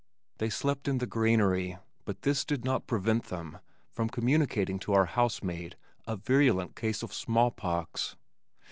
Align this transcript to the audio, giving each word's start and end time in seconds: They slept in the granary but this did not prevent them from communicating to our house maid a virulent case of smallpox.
They 0.39 0.49
slept 0.49 0.87
in 0.87 0.97
the 0.97 1.05
granary 1.05 1.77
but 2.05 2.23
this 2.23 2.43
did 2.43 2.65
not 2.65 2.87
prevent 2.87 3.25
them 3.25 3.59
from 3.91 4.09
communicating 4.09 4.79
to 4.79 4.93
our 4.93 5.05
house 5.05 5.43
maid 5.43 5.75
a 6.07 6.15
virulent 6.15 6.75
case 6.75 7.03
of 7.03 7.13
smallpox. 7.13 8.15